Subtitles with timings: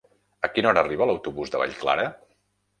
[0.47, 2.11] A quina hora arriba l'autobús de Vallclara?